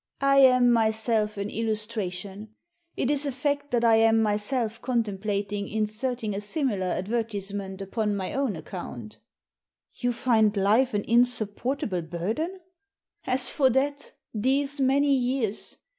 I 0.23 0.37
am 0.37 0.71
myself 0.71 1.37
an 1.37 1.51
illustration. 1.51 2.55
It 2.97 3.11
is 3.11 3.27
a 3.27 3.31
fact 3.31 3.69
that 3.69 3.83
I 3.85 3.97
am 3.97 4.19
myself 4.23 4.81
contemplating 4.81 5.67
inserting 5.67 6.33
a 6.33 6.41
similar 6.41 6.87
advertisement 6.87 7.83
upon 7.83 8.15
my 8.15 8.33
own 8.33 8.55
account"" 8.55 9.19
You 10.01 10.11
find 10.11 10.57
life 10.57 10.95
an 10.95 11.03
insupportable 11.03 12.01
burden?"" 12.01 12.61
As 13.35 13.51
for 13.51 13.69
that, 13.69 14.13
these 14.33 14.79
many 14.79 15.13
years 15.13 15.77